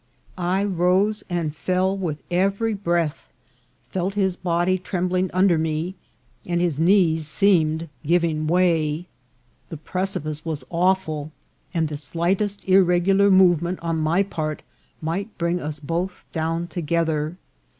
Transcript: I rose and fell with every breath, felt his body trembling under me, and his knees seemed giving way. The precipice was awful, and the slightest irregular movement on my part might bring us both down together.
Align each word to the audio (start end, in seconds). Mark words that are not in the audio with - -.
I 0.39 0.63
rose 0.63 1.23
and 1.29 1.55
fell 1.55 1.95
with 1.95 2.23
every 2.31 2.73
breath, 2.73 3.29
felt 3.91 4.15
his 4.15 4.35
body 4.35 4.79
trembling 4.79 5.29
under 5.31 5.59
me, 5.59 5.93
and 6.43 6.59
his 6.59 6.79
knees 6.79 7.27
seemed 7.27 7.87
giving 8.03 8.47
way. 8.47 9.05
The 9.69 9.77
precipice 9.77 10.43
was 10.43 10.63
awful, 10.71 11.31
and 11.71 11.87
the 11.87 11.97
slightest 11.97 12.65
irregular 12.67 13.29
movement 13.29 13.77
on 13.81 13.97
my 13.99 14.23
part 14.23 14.63
might 15.03 15.37
bring 15.37 15.61
us 15.61 15.79
both 15.79 16.23
down 16.31 16.65
together. 16.65 17.37